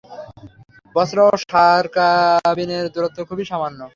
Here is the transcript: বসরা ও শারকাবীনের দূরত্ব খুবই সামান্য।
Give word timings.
বসরা 0.95 1.23
ও 1.29 1.33
শারকাবীনের 1.43 2.85
দূরত্ব 2.93 3.19
খুবই 3.29 3.45
সামান্য। 3.45 3.81